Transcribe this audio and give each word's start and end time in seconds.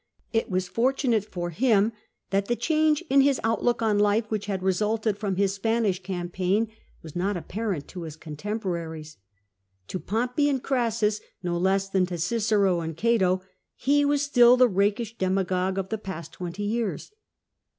It 0.33 0.49
was 0.49 0.67
fortunate 0.67 1.23
for 1.25 1.51
him 1.51 1.91
that 2.31 2.47
the 2.47 2.55
change 2.55 3.03
in 3.07 3.21
his 3.21 3.39
outlook 3.43 3.83
on 3.83 3.99
life, 3.99 4.31
which 4.31 4.47
had 4.47 4.63
resulted 4.63 5.15
from 5.15 5.35
his 5.35 5.53
Spanish 5.53 6.01
campaign, 6.01 6.69
was 7.03 7.15
not 7.15 7.37
apparent 7.37 7.87
to 7.89 8.01
his 8.01 8.15
contemporaries. 8.15 9.17
To 9.89 9.99
Pompey 9.99 10.49
and 10.49 10.63
Crassus, 10.63 11.21
no 11.43 11.55
less 11.55 11.87
than 11.87 12.07
to 12.07 12.17
Cicero 12.17 12.79
and 12.79 12.97
Cato, 12.97 13.43
he 13.75 14.03
was 14.03 14.23
still 14.23 14.57
the 14.57 14.67
rakish 14.67 15.19
demagogue 15.19 15.77
of 15.77 15.89
the 15.89 15.99
past 15.99 16.33
twenty 16.33 16.63
years. 16.63 17.11